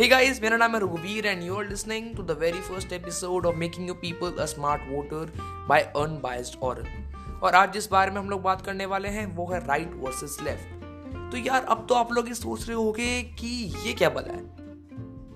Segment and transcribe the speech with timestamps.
[0.00, 3.46] Hey guys, मेरा नाम है रघुवीर and you are listening to the very first episode
[3.46, 5.32] of making you people a smart voter
[5.68, 6.88] by unbiased aural
[7.42, 10.36] और आज जिस बारे में हम लोग बात करने वाले हैं वो है राइट वर्सेस
[10.42, 10.84] लेफ़्ट
[11.32, 14.44] तो यार अब तो आप लोग ये सोच रहे होगे कि ये क्या बला है?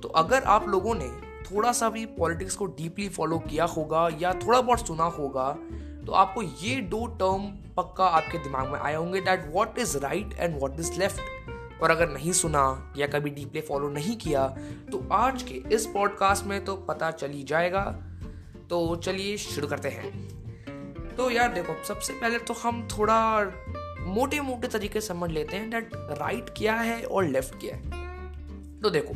[0.00, 1.08] तो अगर आप लोगों ने
[1.50, 5.50] थोड़ा सा भी पॉलिटिक्स को डीपली फॉलो किया होगा या थोड़ा बहुत सुना होगा
[6.06, 10.34] तो आपको ये दो टर्म पक्का आपके दिमाग में आए होंगे that what is right
[10.38, 11.39] and what is left
[11.82, 14.46] और अगर नहीं सुना या कभी डीपली फॉलो नहीं किया
[14.92, 17.84] तो आज के इस पॉडकास्ट में तो पता चल जाएगा।
[18.70, 20.10] तो चलिए शुरू करते हैं।
[21.16, 23.44] तो यार देखो, सबसे पहले तो हम थोड़ा
[24.06, 28.90] मोटे मोटे तरीके समझ लेते हैं डेट राइट क्या है और लेफ़्ट क्या है। तो
[28.90, 29.14] देखो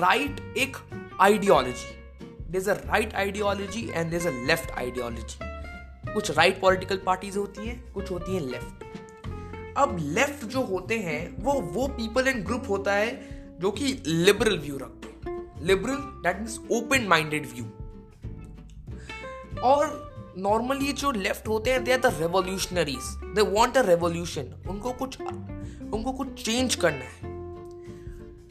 [0.00, 0.76] राइट एक
[1.20, 7.66] ideology there a right ideology and there a left ideology कुछ राइट पॉलिटिकल पार्टीज़ होती
[7.66, 8.84] हैं, कुछ होती हैं लेफ़्ट
[9.76, 14.58] अब लेफ़्ट जो होते हैं, वो वो पीपल एंड ग्रुप होता है जो कि लिबरल
[14.58, 17.64] व्यू रखते हैं। Liberal that means open minded view
[19.62, 24.92] और नॉर्मली जो लेफ़्ट होते हैं they are the revolutionaries they want a revolution उनको
[24.92, 27.34] कुछ उनको कुछ चेंज करना है।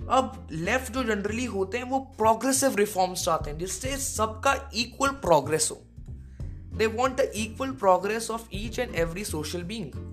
[0.09, 5.69] अब लेफ़्ट जो जनरली होते हैं, वो प्रोग्रेसिव रिफॉर्म्स चाहते हैं, जिससे सबका इक्वल प्रोग्रेस
[5.71, 5.77] हो।
[6.77, 10.04] They want the equal progress of each and every social being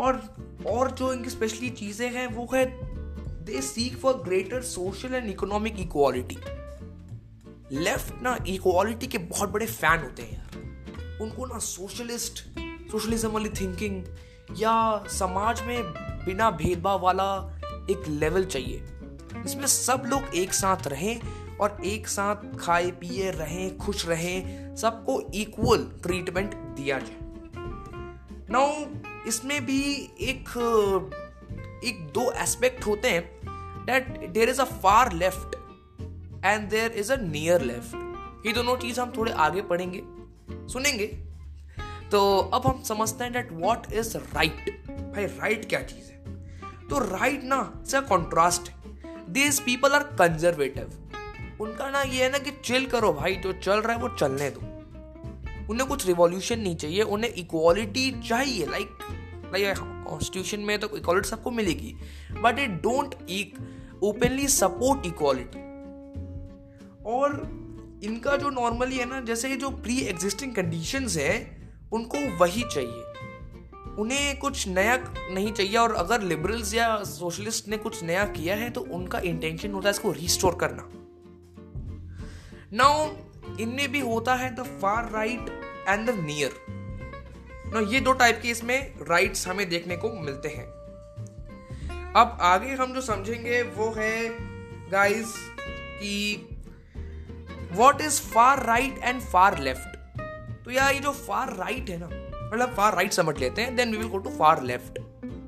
[0.00, 0.22] और
[0.66, 2.64] और जो इनकी स्पेशली चीज़ें हैं, वो है
[3.44, 6.38] they seek for greater social and economic equality
[7.72, 12.44] left ना इक्वालिटी के बहुत बड़े फ़ैन होते हैं यार। उनको ना सोशलिस्ट
[12.90, 14.04] सोशलिज्म वाली थिंकिंग
[14.58, 15.92] या समाज में
[16.24, 17.58] बिना भेदभाव वाला
[17.90, 18.84] एक लेवल चाहिए।
[19.46, 21.20] इसमें सब लोग एक साथ रहें
[21.58, 27.18] और एक साथ खाए, पिए, रहें, खुश रहें, सबको इक्वल ट्रीटमेंट दिया जाए।
[28.50, 28.68] नाउ
[29.26, 29.80] इसमें भी
[30.20, 30.48] एक
[31.84, 33.22] एक दो एस्पेक्ट होते हैं
[33.86, 35.56] that there is a far left
[36.44, 40.02] and there is a near left ये दोनों चीज़ हम थोड़े आगे पढ़ेंगे,
[40.72, 41.06] सुनेंगे।
[42.10, 44.70] तो अब हम समझते हैं डेट वॉट इज़ राइट
[45.14, 46.18] भाई राइट क्या चीज़ है?
[46.88, 48.70] तो राइट ना it's a contrast
[49.28, 50.96] this people are conservative
[51.60, 54.50] उनका ना ये है ना कि चिल करो भाई, जो चल रहा है वो चलने
[54.50, 54.60] दो।
[55.70, 58.98] उन्हें कुछ रिवॉल्यूशन नहीं चाहिए, उन्हें इक्वालिटी चाहिए लाइक
[59.52, 61.94] लाइक कॉन्स्टिट्यूशन में तो इक्वालिटी सबको मिलेगी
[62.40, 63.14] but it don't
[64.04, 65.68] openly support equality
[67.06, 67.32] और
[68.04, 71.32] इनका जो नॉर्मली है ना, जैसे जो प्री एग्जिस्टिंग कंडीशन है,
[71.92, 73.02] उनको वही चाहिए।
[73.98, 74.96] उन्हें कुछ नया
[75.30, 79.72] नहीं चाहिए, और अगर लिबरल्स या सोशलिस्ट ने कुछ नया किया है तो उनका इंटेंशन
[79.72, 80.88] होता है इसको रिस्टोर करना।
[82.72, 83.06] नाउ
[83.58, 85.48] इनमें भी होता है the far right
[85.88, 86.56] and the near
[87.74, 88.78] ना ये दो टाइप के इसमें
[89.08, 90.66] राइट्स हमें देखने को मिलते हैं।
[92.14, 94.28] अब आगे हम जो समझेंगे वो है
[94.90, 95.34] गाइस
[96.00, 96.46] कि
[97.72, 99.98] what is far right and far left
[100.64, 102.08] तो यार, ये जो फार राइट है ना
[102.46, 104.98] मतलब फार राइट समझ लेते हैं then we will go to far left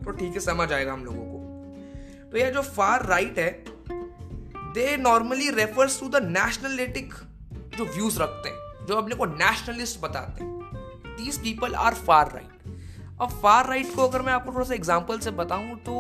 [0.05, 3.51] तो ठीक है, समझ आएगा हम लोगों को। तो यह जो फार राइट है
[4.75, 7.15] they normally refers to the nationalistic
[7.77, 10.51] जो व्यूज़ रखते हैं, जो अपने को नेशनलिस्ट बताते हैं।
[11.17, 12.51] These people are far right
[13.21, 15.95] अब फार राइट को अगर मैं आपको थोड़ा सा एग्ज़ाम्पल से बताऊँ तो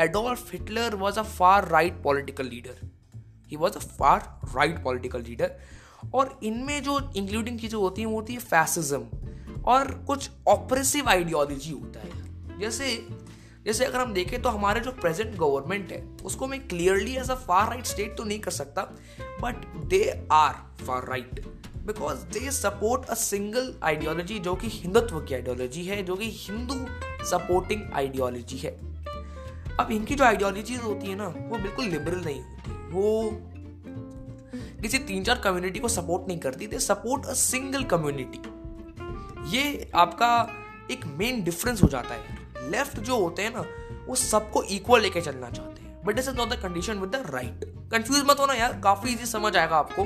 [0.00, 2.88] Adolf Hitler was a far right political leader
[3.50, 4.20] he was a far
[4.54, 5.56] right political leader
[6.14, 11.72] और इनमें जो इंक्लूडिंग चीज़ें होती हैं, वो होती है फैसिज्म और कुछ ऑपरेसिव आइडियोलॉजी
[11.72, 12.86] होता है। जैसे
[13.66, 17.34] जैसे अगर हम देखें तो हमारे जो प्रेजेंट गवर्नमेंट है, उसको मैं clearly as a
[17.36, 18.82] far right state तो नहीं कर सकता
[19.42, 20.54] but they are
[20.84, 21.44] far right
[21.86, 26.74] because they support a single ideology जो कि हिंदुत्व की आइडियोलॉजी है, जो कि हिंदू
[27.26, 28.70] सपोर्टिंग आइडियोलॉजी है।
[29.80, 33.30] अब इनकी जो आइडियोलॉजीज होती है ना, वो बिल्कुल लिबरल नहीं होती। वो
[34.82, 38.38] किसी तीन चार कम्युनिटी को सपोर्ट नहीं करती। They support a single community
[39.56, 40.30] ये आपका
[40.90, 42.35] एक मेन डिफरेंस हो जाता है।
[42.66, 43.64] लेफ़्ट जो होते हैं ना,
[44.06, 47.30] वो सबको इक्वल लेके चलना चाहते हैं। But this is not the condition with the
[47.30, 50.02] right confuse मत होना यार, काफ़ी इजी समझ आएगा आपको।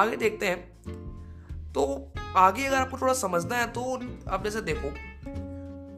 [0.00, 0.68] आगे देखते हैं।
[1.72, 3.82] तो आगे अगर आपको थोड़ा समझना है तो
[4.28, 4.92] आप जैसे देखो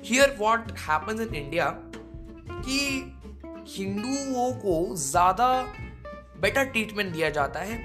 [0.05, 1.69] here what happens in India
[2.51, 2.79] कि
[3.69, 5.49] हिंदुओं को ज़्यादा
[6.41, 7.79] बेटर ट्रीटमेंट दिया जाता है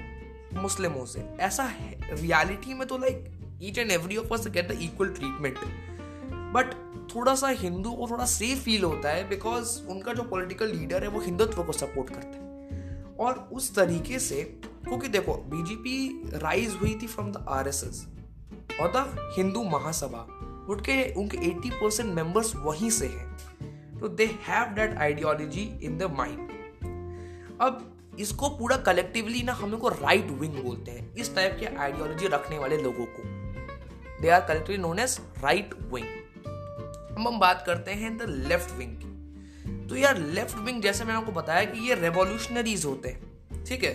[0.54, 3.24] मुस्लिमों से। ऐसा है रियलिटी में तो like
[3.62, 5.58] each and every of us get the equal treatment
[6.54, 6.74] but
[7.14, 11.08] थोड़ा सा हिंदू को थोड़ा सेफ़ फील होता है बिकॉज़ उनका जो पॉलिटिकल लीडर है
[11.08, 12.46] वो हिंदुत्व को सपोर्ट करता है।
[13.20, 14.42] और उस तरीके से,
[14.84, 18.06] क्योंकि देखो बीजेपी राइज हुई थी from the R S S
[18.80, 20.20] और द हिंदू महासभा,
[20.70, 26.10] उनके उनके 80 परसेंट मेंबर्स वहीं से हैं। तो they have that ideology in the
[26.18, 26.48] mind
[27.60, 32.28] अब इसको पूरा कलेक्टिवली ना हम को राइट विंग बोलते हैं, इस टाइप के आइडियोलॉजी
[32.28, 33.22] रखने वाले लोगों को।
[34.22, 36.06] They are collectively known as right wing
[37.18, 41.18] अब हम बात करते हैं द लेफ़्ट विंग की। तो यार लेफ़्ट विंग जैसे मैंने
[41.18, 43.90] आपको बताया कि ये रेवोल्यूशनरीज होते हैं, ठीक है?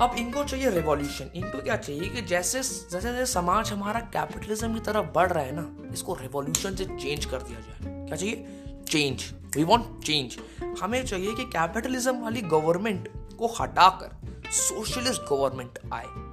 [0.00, 4.80] अब इनको चाहिए रेवोल्यूशन इनको क्या चाहिए कि जैसे जैसे जैसे समाज हमारा कैपिटलिज्म की
[4.80, 8.46] तरफ़ बढ़ रहा है ना, इसको रेवोल्यूशन से चेंज कर दिया जाए। क्या चाहिए?
[8.88, 10.38] चेंज वी वॉन्ट चेंज
[10.82, 13.08] हमें चाहिए कि कैपिटलिज्म वाली गवर्नमेंट
[13.38, 16.25] को हटाकर सोशलिस्ट गवर्नमेंट आए।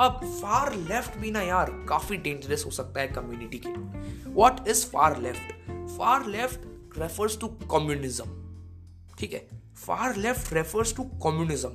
[0.00, 4.86] अब फार लेफ़्ट भी ना यार, काफ़ी डेंजरस हो सकता है कम्युनिटी के। What is
[4.86, 5.52] far left
[5.98, 8.24] far left refers to communism
[9.18, 9.46] ठीक है?
[9.86, 11.68] Far left refers to communism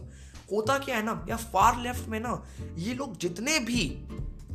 [0.52, 1.26] होता क्या है ना?
[1.30, 2.44] या फार लेफ़्ट में ना,
[2.78, 4.08] ये लोग जितने भी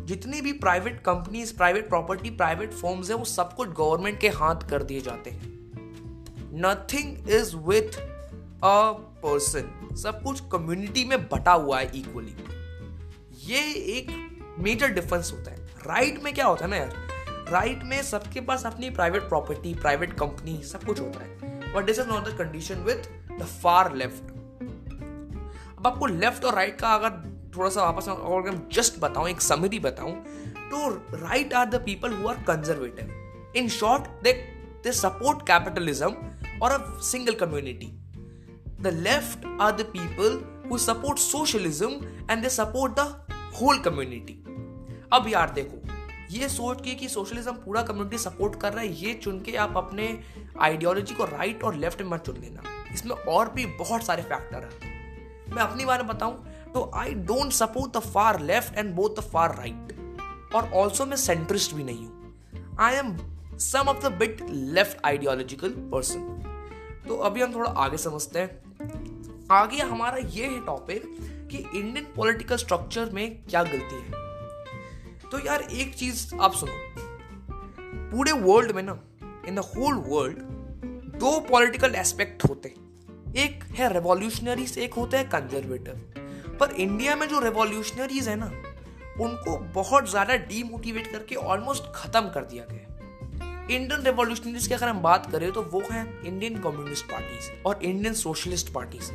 [0.07, 4.69] जितने भी private companies private property private firms है, वो सब कुछ गवर्नमेंट के हाथ
[4.71, 5.55] कर दिए जाते हैं।
[6.55, 7.99] Nothing is with
[8.65, 8.93] a
[9.23, 12.37] person सब कुछ कम्युनिटी में बटा हुआ है इक्वली
[13.47, 13.59] ये
[13.99, 14.07] एक
[14.59, 15.57] मेजर डिफरेंस होता है।
[15.87, 16.95] राइट right में क्या होता है ना यार?
[17.51, 21.85] राइट right में सबके पास अपनी प्राइवेट प्रॉपर्टी प्राइवेट कंपनी सब कुछ होता है। But
[21.85, 23.09] this is not the condition with
[23.39, 24.31] the far left
[25.79, 29.41] अब आपको लेफ़्ट और राइट right का अगर थोड़ा सा वापस और जस्ट बताऊँ, एक
[29.41, 30.15] समरी बताऊँ
[30.71, 34.33] तो right are the people who are conservative in short they
[34.85, 36.15] they support capitalism
[36.63, 37.87] और a single community
[38.83, 41.91] the left are the people who support socialism
[42.31, 43.26] and they support the
[43.57, 44.33] whole community
[45.13, 45.77] अब यार देखो,
[46.31, 49.77] ये सोच के कि सोशलिज्म पूरा community support कर रहा है, ये चुन के आप
[49.77, 50.09] अपने
[50.61, 52.63] आइडियोलॉजी को राइट और लेफ़्ट में मत चुन लेना।
[52.95, 56.45] इसमें और भी बहुत सारे फैक्टर हैं। मैं अपनी बारे में बताऊँ
[56.75, 61.17] तो I don't support the far left and both the far right और ऑल्सो मैं
[61.17, 63.17] सेंट्रिस्ट भी नहीं हूँ। I am
[63.61, 68.66] some of the bit left ideological person तो अभी हम थोड़ा आगे समझते हैं।
[69.51, 71.03] आगे हमारा ये है टॉपिक
[71.51, 74.25] कि इंडियन पॉलिटिकल स्ट्रक्चर में क्या गलती है।
[75.31, 76.73] तो यार एक चीज़ आप सुनो।
[78.11, 78.99] पूरे वर्ल्ड में ना
[79.49, 80.39] इन द होल वर्ल्ड
[81.19, 86.13] दो पॉलिटिकल एस्पेक्ट होते हैं। एक है रेवोल्यूशनरीज एक होता है कंजर्वेटिव
[86.61, 88.51] पर इंडिया में जो रेवोल्यूशनरीज है ना,
[89.21, 92.86] उनको बहुत ज़्यादा डीमोटिवेट करके ऑलमोस्ट खत्म कर दिया गया
[93.67, 98.15] इंडियन रेवोल्यूशनरीज की अगर हम बात करें तो वो हैं इंडियन कम्युनिस्ट पार्टीज़ और इंडियन
[98.15, 99.11] सोशलिस्ट पार्टीज़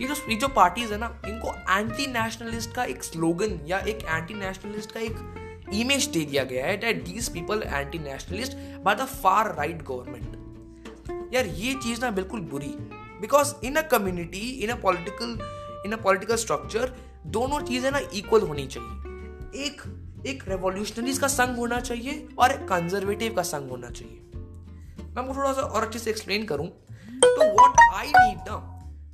[0.00, 3.98] ये जो ये जो पार्टीज़ है ना, इनको एंटी नेशनलिस्ट का एक स्लोगन या एक
[4.04, 8.94] एंटी नेशनलिस्ट का एक इमेज दे दिया गया है that these people anti nationalist by
[8.94, 12.74] the far right government यार, ये चीज़ ना बिल्कुल बुरी
[13.20, 15.38] because in a community in a political
[15.86, 16.94] in a political structure
[17.28, 19.82] दोनों चीज़ें ना इक्वल होनी चाहिए। एक
[20.26, 25.34] एक रेवोल्यूशनरीज का संग होना चाहिए और एक कंजर्वेटिव का संग होना चाहिए। मैं आपको
[25.34, 28.56] थोड़ा सा और अच्छे से एक्सप्लेन करूँ। तो व्हाट आई नीड ना,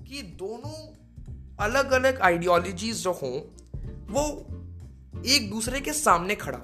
[0.09, 0.95] कि दोनों
[1.61, 3.41] अलग अलग आइडियोलॉजीज जो हों,
[4.13, 4.25] वो
[5.27, 6.59] एक दूसरे के सामने खड़ा।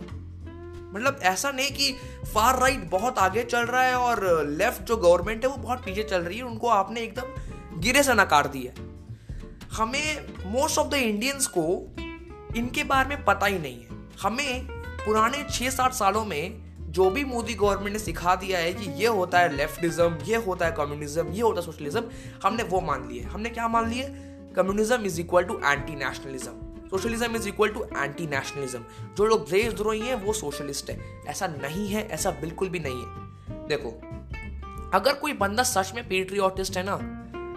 [0.95, 1.93] मतलब ऐसा नहीं कि
[2.35, 6.03] फार राइट बहुत आगे चल रहा है और लेफ़्ट जो गवर्नमेंट है, वो बहुत पीछे
[6.03, 8.73] चल रही है, उनको आपने एकदम गिरे से नकार दिया
[9.73, 11.65] हमें मोस्ट ऑफ़ द इंडियंस को
[12.57, 14.67] इनके बारे में पता ही नहीं है। हमें
[15.05, 19.07] पुराने छः सात सालों में जो भी मोदी गवर्नमेंट ने सिखा दिया है कि ये
[19.07, 22.03] होता है लेफ्टिज्म ये होता है कम्युनिज्म ये होता है सोशलिज्म
[22.43, 24.09] हमने वो मान लिए हमने क्या मान लिए
[24.57, 28.85] communism is equal to anti nationalism socialism is equal to anti nationalism
[29.17, 30.99] जो लोग देश द्रोही हैं, वो सोशलिस्ट है।
[31.29, 33.91] ऐसा नहीं है, ऐसा बिल्कुल भी नहीं है। देखो,
[34.95, 36.97] अगर कोई बंदा सच में पेट्रियोटिस्ट है ना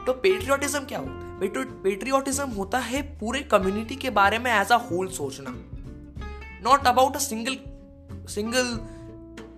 [0.05, 1.65] तो पेट्रियोटिज्म क्या होता है?
[1.83, 5.55] पेट्रियोटिज्म होता है पूरे कम्युनिटी के बारे में एज अ होल सोचना।
[6.63, 7.57] Not about a single
[8.29, 8.77] single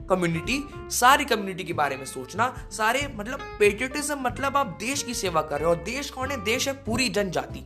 [0.10, 5.42] community सारी कम्युनिटी के बारे में सोचना, सारे मतलब पेट्रियटिज्म मतलब आप देश की सेवा
[5.42, 6.44] कर रहे हो, और देश कौन है?
[6.44, 7.60] देश है पूरी जनजाति।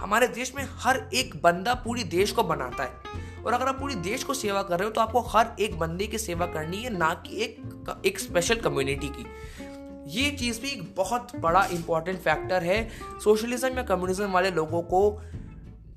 [0.00, 3.94] हमारे देश में हर एक बंदा पूरी देश को बनाता है। और अगर आप पूरी
[3.94, 6.90] देश को सेवा कर रहे हो तो आपको हर एक बंदे की सेवा करनी है,
[6.90, 9.26] ना कि एक एक स्पेशल कम्युनिटी की।
[10.10, 12.88] ये चीज़ भी एक बहुत बड़ा इंपॉर्टेंट फैक्टर है।
[13.24, 15.20] सोशलिज्म या कम्युनिज्म वाले लोगों को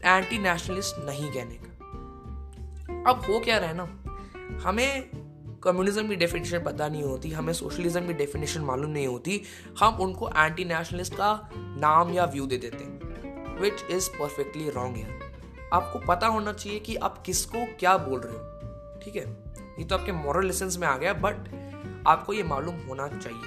[0.06, 1.75] एंटी नेशनलिस्ट नहीं कहने का।
[3.08, 3.84] अब हो क्या रहा है ना?
[4.64, 5.10] हमें
[5.64, 9.42] कम्युनिज्म की डेफिनेशन पता नहीं होती, हमें सोशलिज्म की डेफिनेशन मालूम नहीं होती,
[9.80, 12.94] हम उनको एंटी नेशनलिस्ट का नाम या व्यू दे देते
[13.62, 15.20] विच इज़ परफेक्टली रॉन्ग है
[15.74, 19.26] आपको पता होना चाहिए कि आप किसको क्या बोल रहे हो, ठीक है?
[19.80, 23.40] ये तो आपके मॉरल लेसन में आ गया बट आपको ये मालूम होना चाहिए।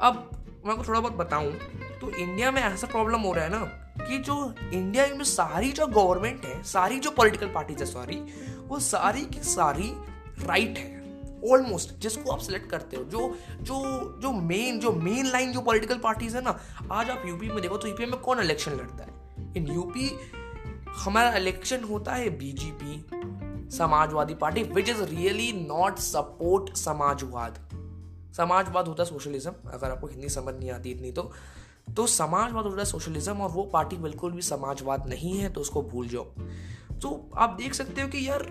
[0.00, 0.30] अब
[0.64, 1.52] मैं आपको थोड़ा बहुत बताऊँ
[2.00, 3.64] तो इंडिया में ऐसा प्रॉब्लम हो रहा है ना,
[4.00, 8.16] कि जो इंडिया में सारी जो गवर्नमेंट है, सारी जो पॉलिटिकल पार्टीज़ है सॉरी
[8.68, 9.92] वो सारी की सारी
[10.46, 10.96] राइट है।
[11.50, 15.98] ऑलमोस्ट जिसको आप सिलेक्ट करते हो, जो जो जो मेन जो मेन लाइन जो पॉलिटिकल
[15.98, 16.58] पार्टीज़ है ना,
[16.92, 19.54] आज आप यूपी में देखो तो यूपी में कौन इलेक्शन लड़ता है?
[19.56, 20.10] इन यूपी
[20.96, 23.06] हमारा इलेक्शन होता है BJP
[23.70, 27.58] Samajwadi Party which is really not support समाजवाद।
[28.36, 31.30] समाजवाद होता है सोशलिज्म अगर आपको हिंदी समझ नहीं आती इतनी तो।
[31.96, 35.82] तो समाजवाद होता है सोशलिज्म और वो पार्टी बिल्कुल भी समाजवाद नहीं है तो उसको
[35.82, 36.26] भूल जाओ।
[37.02, 38.46] तो आप देख सकते हो कि यार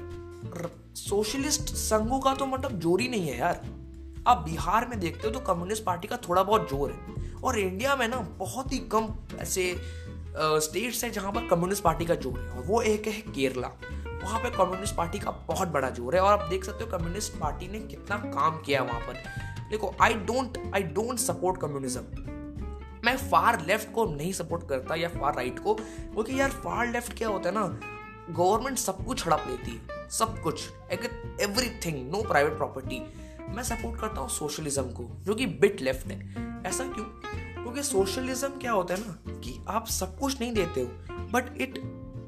[0.97, 3.61] सोशलिस्ट संघों का तो मतलब ज़ोर ही नहीं है यार।
[4.27, 7.95] आप बिहार में देखते हो तो कम्युनिस्ट पार्टी का थोड़ा बहुत ज़ोर है। और इंडिया
[7.95, 9.73] में ना बहुत ही कम ऐसे
[10.37, 13.67] स्टेट्स हैं जहाँ पर कम्युनिस्ट पार्टी का ज़ोर है। और वो एक है केरला।
[14.23, 17.39] वहाँ पे कम्युनिस्ट पार्टी का बहुत बड़ा ज़ोर है। और आप देख सकते हो कम्युनिस्ट
[17.39, 19.23] पार्टी ने कितना काम किया वहाँ पर।
[19.69, 22.25] देखो I don't I don't support communism
[23.05, 27.17] मैं फार लेफ़्ट को नहीं सपोर्ट करता या फार राइट को। क्योंकि यार फार लेफ़्ट
[27.17, 27.65] क्या होता है ना
[28.29, 30.67] गवर्नमेंट सब कुछ हड़प लेती है, सब कुछ
[31.41, 32.99] एवरीथिंग नो प्राइवेट प्रॉपर्टी
[33.49, 37.05] मैं सपोर्ट करता हूँ सोशलिज्म को, जो कि बिट लेफ़्ट है। ऐसा क्यों?
[37.05, 40.87] क्योंकि सोशलिज्म क्या होता है ना, कि आप सब कुछ नहीं देते हो
[41.31, 41.77] but it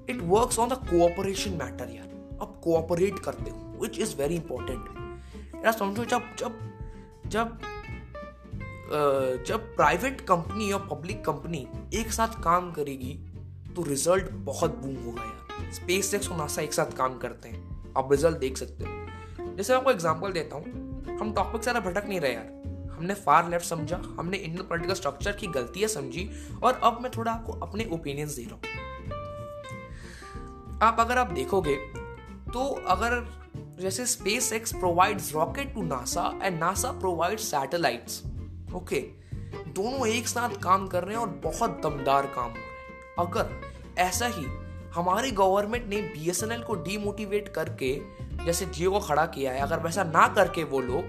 [0.10, 5.66] it works on the cooperation matter यार। आप कोऑपरेट करते हो विच इज़ वेरी इंपॉर्टेंट
[5.66, 6.60] यार समझो, जब जब
[7.28, 7.60] जब
[9.48, 13.14] जब प्राइवेट कंपनी और पब्लिक कंपनी एक साथ काम करेगी
[13.76, 15.39] तो रिज़ल्ट बहुत बूम होगा यार।
[15.74, 19.74] स्पेस एक्स और नासा एक साथ काम करते हैं। आप रिज़ल्ट देख सकते हो। जैसे
[19.74, 23.98] आपको एग्जांपल देता हूँ। हम टॉपिक से भटक नहीं रहे यार। हमने फार लेफ़्ट समझा,
[24.20, 26.30] हमने इंडियन पॉलिटिकल स्ट्रक्चर की गलतियाँ समझी,
[26.64, 28.62] और अब मैं थोड़ा आपको अपने ओपिनियंस दे रहा हूँ।
[30.82, 31.76] आप अगर आप देखोगे
[32.54, 33.26] तो अगर
[33.80, 34.06] जैसे
[34.54, 38.24] SpaceX provides rocket to NASA and NASA provide satellites
[38.76, 39.00] okay
[39.70, 44.02] दोनों एक साथ काम कर रहे हैं और बहुत दमदार काम हो रहा है। अगर
[44.02, 44.46] ऐसा ही
[44.94, 47.94] हमारी गवर्नमेंट ने बीएसएनएल को डीमोटिवेट करके,
[48.46, 51.04] जैसे जियो को खड़ा किया है, अगर वैसा ना करके वो लोग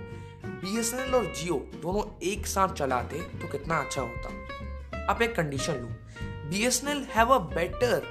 [0.62, 5.88] बीएसएनएल और जियो दोनों एक साथ चलाते तो कितना अच्छा होता। आप एक condition low.
[6.50, 8.02] BSNL have a better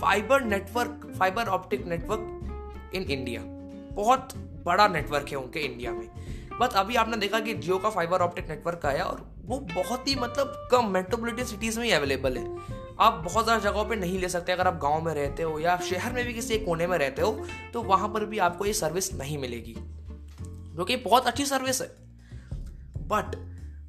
[0.00, 3.42] fibre network fibre optic network in India
[3.94, 6.08] बहुत बड़ा नेटवर्क है उनके इंडिया में।
[6.60, 10.14] बट अभी आपने देखा कि जियो का फाइबर ऑप्टिक नेटवर्क आया और वो बहुत ही
[10.14, 14.28] मतलब कम मेट्रोपोलिटन सिटीज़ में ही अवेलेबल है। आप बहुत ज़्यादा जगहों पे नहीं ले
[14.28, 16.96] सकते, अगर आप गाँव में रहते हो या शहर में भी किसी एक कोने में
[16.98, 19.74] रहते हो तो वहाँ पर भी आपको ये सर्विस नहीं मिलेगी।
[20.74, 21.88] जो कि बहुत अच्छी सर्विस है।
[23.08, 23.36] बट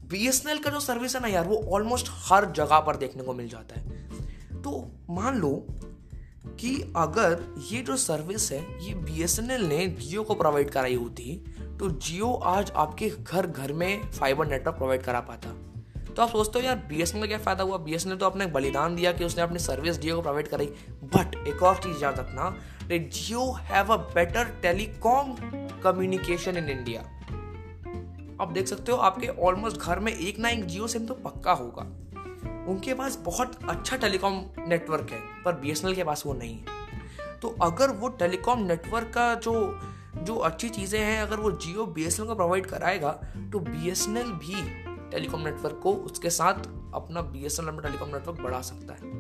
[0.10, 3.48] बीएसएनएल का जो सर्विस है ना यार, वो ऑलमोस्ट हर जगह पर देखने को मिल
[3.50, 4.72] जाता है। तो
[5.10, 5.52] मान लो
[6.60, 11.36] कि अगर ये जो सर्विस है, ये बीएसएनएल ने जियो को प्रोवाइड कराई होती
[11.80, 15.50] तो जियो आज आपके घर घर में फाइबर नेटवर्क प्रोवाइड करा पाता।
[16.20, 17.78] तो आप सोचते हो, यार बीएसएनएल का क्या फ़ायदा हुआ?
[17.78, 20.66] बी ने तो अपने बलिदान दिया कि उसने अपनी सर्विस जियो को प्रोवाइड कराई।
[21.14, 22.50] बट एक और चीज़ याद रखना
[22.90, 25.32] Jio have a better telecom
[25.84, 27.02] communication in India
[28.42, 31.52] आप देख सकते हो, आपके ऑलमोस्ट घर में एक ना एक जियो सिम तो पक्का
[31.52, 31.84] होगा।
[32.72, 37.56] उनके पास बहुत अच्छा टेलीकॉम नेटवर्क है, पर बीएसएनएल के पास वो नहीं है। तो
[37.62, 39.56] अगर वो टेलीकॉम नेटवर्क का जो
[40.18, 43.12] जो अच्छी चीज़ें हैं, अगर वो जियो बी को प्रोवाइड कराएगा
[43.52, 44.62] तो बीएसएनएल भी
[45.12, 49.12] टेलीकॉम नेटवर्क को उसके साथ अपना बी एस में टेलीकॉम नेटवर्क बढ़ा सकता है।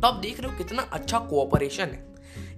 [0.00, 2.00] तो आप देख रहे हो कितना अच्छा कोऑपरेशन है।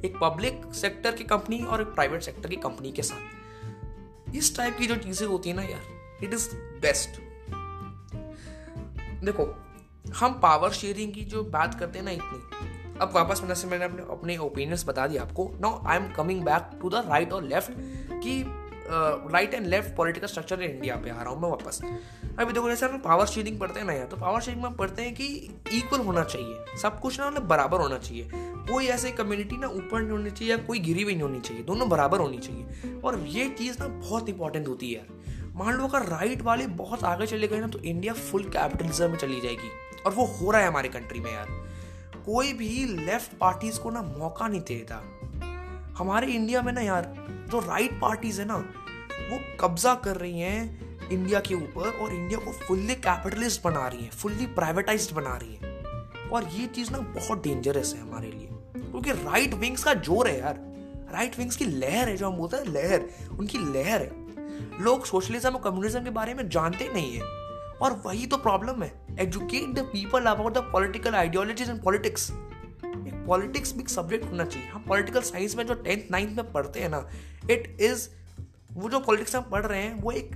[0.05, 4.77] एक पब्लिक सेक्टर की कंपनी और एक प्राइवेट सेक्टर की कंपनी के साथ। इस टाइप
[4.79, 6.49] की जो चीज़ें होती है ना यार इट इज़
[6.83, 7.21] बेस्ट
[9.25, 9.45] देखो,
[10.15, 14.37] हम पावर शेयरिंग की जो बात करते हैं ना इतनी। अब वापस मैंने अपने अपने
[14.39, 17.73] ओपिनियंस बता दिए आपको। Now I am coming back to the right और लेफ़्ट
[18.15, 18.43] कि
[18.87, 21.81] right and left political structure in India पे आ रहा हूँ मैं वापस।
[22.39, 25.03] अभी देखो जैसे हम पावर शेयरिंग पढ़ते हैं ना यार तो पावर शेयरिंग में पढ़ते
[25.03, 25.27] हैं कि
[25.73, 30.01] इक्वल होना चाहिए। सब कुछ ना मतलब बराबर होना चाहिए। कोई ऐसे कम्युनिटी ना ऊपर
[30.01, 33.19] नहीं होनी चाहिए या कोई गिरी हुई नहीं होनी चाहिए, दोनों बराबर होनी चाहिए। और
[33.29, 37.27] ये चीज़ ना बहुत इंपॉर्टेंट होती है यार। मान लो अगर राइट वाले बहुत आगे
[37.27, 39.71] चले गए ना तो इंडिया फुल कैपिटलिज्म में चली जाएगी।
[40.07, 41.47] और वो हो रहा है हमारे कंट्री में यार।
[42.27, 45.03] कोई भी लेफ़्ट पार्टीज़ को ना मौका नहीं देता।
[45.99, 47.15] हमारे इंडिया में ना यार,
[47.51, 48.57] जो राइट पार्टीज़ है ना,
[49.31, 54.05] वो कब्जा कर रही हैं इंडिया के ऊपर और इंडिया को फुल्ली कैपिटलिस्ट बना रही
[54.05, 55.75] है फुल्ली प्राइवेटाइज बना रही है।
[56.29, 60.39] और ये चीज़ ना बहुत डेंजरस है हमारे लिए। क्योंकि राइट विंग्स का ज़ोर है
[60.39, 60.55] यार।
[61.13, 63.05] राइट विंग्स की लहर है, जो हम बोलते हैं लहर,
[63.39, 64.25] उनकी लहर है।
[64.83, 67.23] लोग सोशलिज्म और कम्युनिज्म के बारे में जानते नहीं है।
[67.83, 72.31] और वही तो प्रॉब्लम है। Educate the people about the political ideologies and politics
[72.97, 76.81] एक पॉलिटिक्स भी सब्जेक्ट होना चाहिए। हम पॉलिटिकल साइंस में जो टेंथ नाइन्थ में पढ़ते
[76.81, 77.09] हैं ना
[77.51, 78.09] इट इज़
[78.73, 80.31] वो जो पॉलिटिक्स हम पढ़ रहे हैं, वो एक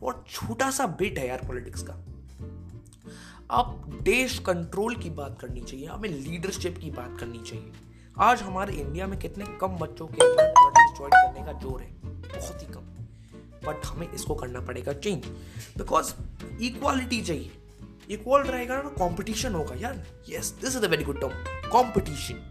[0.00, 1.92] बहुत छोटा सा बिट है यार पॉलिटिक्स का।
[3.50, 7.72] अब देश कंट्रोल की बात करनी चाहिए हमें लीडरशिप की बात करनी चाहिए।
[8.20, 11.90] आज हमारे इंडिया में कितने कम बच्चों के ज्वाइन करने का ज़ोर है?
[12.04, 12.90] बहुत ही कम।
[13.66, 15.26] बट हमें इसको करना पड़ेगा चेंज
[15.78, 16.12] बिकॉज़
[16.62, 17.50] इक्वालिटी चाहिए।
[18.10, 22.48] इक्वल रहेगा ना कॉम्पिटिशन होगा। यार yes this is a very good term competition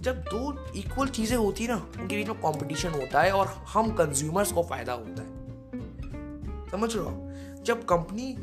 [0.00, 3.90] जब दो इक्वल चीज़ें होती है ना, उनके बीच में कॉम्पिटिशन होता है और हम
[3.92, 7.62] कंज्यूमर्स को फ़ायदा होता है। समझ रहे हो?
[7.64, 8.36] जब कंपनी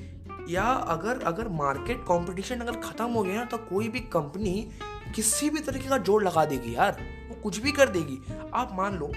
[0.49, 4.69] या अगर अगर मार्केट कंपटीशन अगर खत्म हो गया ना तो कोई भी कंपनी
[5.15, 8.19] किसी भी तरीके का जोड़ लगा देगी यार। वो कुछ भी कर देगी।
[8.53, 9.11] आप मान लो,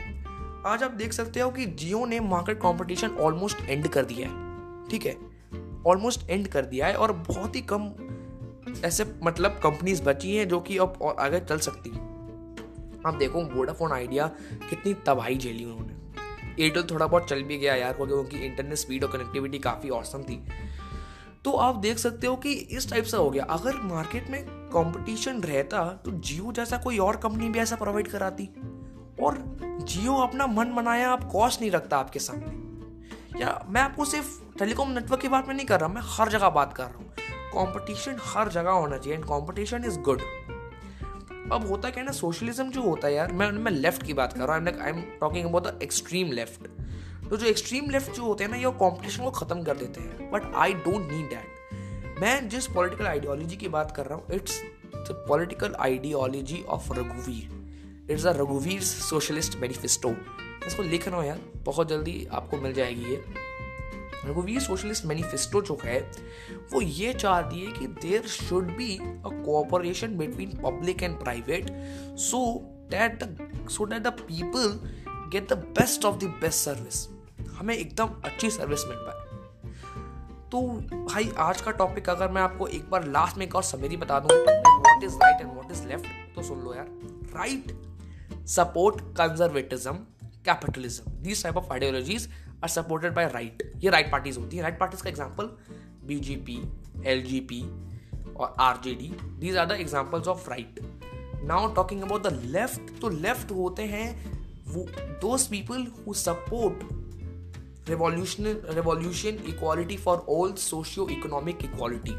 [0.67, 4.89] आज आप देख सकते हो कि जियो ने मार्केट कंपटीशन ऑलमोस्ट एंड कर दिया है।
[4.89, 5.28] ठीक है?
[5.87, 7.93] ऑलमोस्ट एंड कर दिया है और बहुत ही कम
[8.85, 12.09] ऐसे मतलब कंपनीज़ बची हैं जो कि अब और आगे चल सकती हैं।
[13.07, 14.27] आप देखो वोडाफोन आइडिया
[14.71, 15.95] कितनी तबाही झेली उन्होंने।
[16.65, 20.23] एयरटेल थोड़ा बहुत चल भी गया यार, क्योंकि उनकी इंटरनेट स्पीड और कनेक्टिविटी काफ़ी औसम
[20.23, 20.45] थी।
[21.45, 25.41] तो आप देख सकते हो कि इस टाइप से हो गया। अगर मार्केट में कंपटीशन
[25.41, 28.49] रहता तो जियो जैसा कोई और कंपनी भी ऐसा प्रोवाइड कराती।
[29.23, 29.39] और
[29.83, 34.91] जियो अपना मन मनाया आप कॉस्ट नहीं रखता आपके सामने। या मैं आपको सिर्फ़ टेलीकॉम
[34.93, 37.13] नेटवर्क की बात में नहीं कर रहा, मैं हर जगह बात कर रहा हूँ।
[37.53, 40.23] कंपटीशन हर जगह होना चाहिए एंड कंपटीशन इज़ गुड
[41.53, 44.41] अब होता क्या ना सोशलिज्म जो होता है यार, मैं मैं लेफ़्ट की बात कर
[44.41, 46.67] रहा हूँ I am talking about the extreme left
[47.31, 50.31] तो जो एक्सट्रीम लेफ़्ट जो होते हैं ना, ये कंपटीशन को खत्म कर देते हैं।
[50.31, 54.61] But I don't need that मैं जिस पॉलिटिकल आइडियोलॉजी की बात कर रहा हूँ it's
[54.95, 60.15] the political ideology of रघुवीर इट्स अ रघुवीर सोशलिस्ट मैनिफेस्टो
[60.67, 63.25] इसको लिख रहा हूँ यार, बहुत जल्दी आपको मिल जाएगी ये।
[64.25, 65.99] रघुवीर सोशलिस्ट मैनिफेस्टो जो है,
[66.73, 71.71] वो ये चाहती है कि there should be a cooperation between public and private
[72.21, 72.41] so
[72.91, 73.25] that
[73.71, 74.81] so that the people
[75.33, 77.07] get the best of the best service
[77.59, 79.17] हमें एकदम अच्छी सर्विस मिल पाए।
[80.51, 80.61] तो
[80.93, 84.19] भाई, आज का टॉपिक अगर मैं आपको एक बार लास्ट में एक और समेरी बता
[84.21, 86.87] दूँ what is right and what is left तो सुन लो यार।
[87.35, 87.73] Right
[88.49, 89.93] support conservatism
[90.45, 92.29] capitalism these type of ideologies
[92.63, 94.63] are supported by right ये राइट पार्टीज़ होती हैं.
[94.63, 95.51] राइट पार्टीज़ का example
[96.07, 96.63] BJP
[97.07, 97.63] L J P
[98.37, 100.81] और R J D these are the examples of right
[101.45, 104.09] now talking about the left तो left होते हैं
[104.69, 104.87] वो
[105.23, 112.15] those people who support revolution revolution equality for all socio economic equality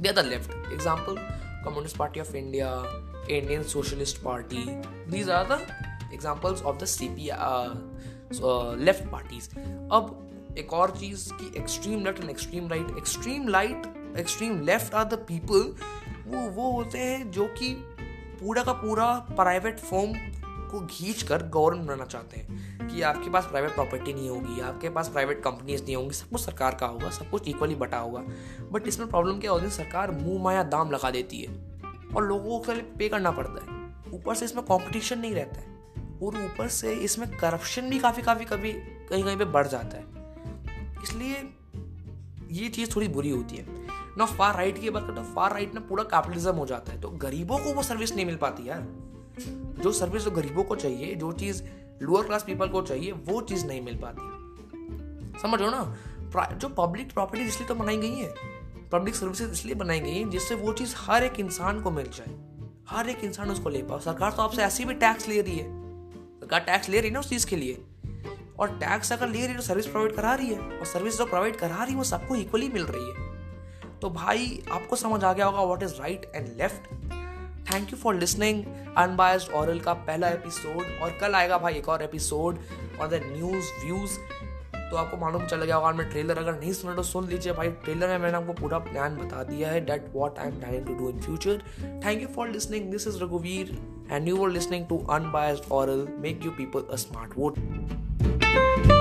[0.00, 1.16] they are the left example
[1.64, 2.70] communist party of India
[3.30, 4.64] Indian socialist party
[5.10, 5.60] these are the
[6.14, 7.70] examples of the C P R
[8.32, 9.48] left parties
[9.92, 10.24] अब
[10.58, 13.82] एक और चीज़ की extreme left and extreme right extreme right
[14.16, 15.74] extreme left are the people
[16.26, 17.74] वो वो होते हैं जो कि
[18.40, 20.12] पूरा का पूरा प्राइवेट फॉर्म
[20.70, 24.88] को खींच कर गवर्नमेंट बनाना चाहते हैं कि आपके पास प्राइवेट प्रॉपर्टी नहीं होगी, आपके
[24.88, 28.22] पास प्राइवेट कंपनीज़ नहीं होंगी, सब कुछ सरकार का होगा, सब कुछ इक्वली बटा होगा।
[28.72, 29.70] बट इसमें प्रॉब्लम क्या होती है?
[29.70, 31.54] सरकार मुँह माया दाम लगा देती है
[32.16, 35.67] और लोगों को पे करना पड़ता है। ऊपर से इसमें कॉम्पिटिशन नहीं रहता है।
[36.22, 38.72] और ऊपर से इसमें करप्शन भी काफ़ी काफ़ी, कभी
[39.10, 40.04] कहीं कहीं पे बढ़ जाता है।
[41.02, 41.54] इसलिए
[42.50, 43.66] ये चीज़ थोड़ी बुरी होती है।
[44.18, 47.00] ना फार राइट की बात करते हैं फार राइट में पूरा कैपिटलिज्म हो जाता है।
[47.00, 48.88] तो गरीबों को वो सर्विस नहीं मिल पाती यार।
[49.82, 51.62] जो सर्विस जो गरीबों को चाहिए, जो चीज़
[52.02, 54.38] लोअर क्लास पीपल को चाहिए, वो चीज़ नहीं मिल पाती।
[55.40, 55.96] समझ ना?
[56.54, 58.34] जो पब्लिक प्रॉपर्टी इसलिए तो बनाई गई है।
[58.92, 62.38] पब्लिक सर्विसेज़ इसलिए बनाई गई हैं जिससे वो चीज़ हर एक इंसान को मिल जाए।
[62.88, 65.77] हर एक इंसान उसको ले पाओ सरकार तो आपसे ऐसी भी टैक्स ले रही है।
[66.48, 67.82] सरकार टैक्स ले रही है ना उस चीज़ के लिए।
[68.58, 71.24] और टैक्स अगर ले रही है तो सर्विस प्रोवाइड करा रही है। और सर्विस जो
[71.24, 75.32] प्रोवाइड करा रही है, वो सबको इक्वली मिल रही है। तो भाई, आपको समझ आ
[75.32, 76.86] गया होगा what is right and left
[77.70, 78.64] thank you for listening
[78.96, 82.58] Unbiased Aural का पहला एपिसोड और कल आएगा भाई एक और एपिसोड
[83.00, 84.18] और द न्यूज़ व्यूज़
[84.90, 87.70] तो आपको मालूम चल गया होगा, मैं ट्रेलर अगर नहीं सुना तो सुन लीजिए भाई।
[87.84, 90.94] ट्रेलर में मैंने आपको पूरा प्लान बता दिया है that what I am planning to
[90.94, 91.62] do in future
[92.04, 93.76] thank you for listening this is रघुवीर
[94.12, 98.97] and you are listening to Unbiased Aural make you people a smart vote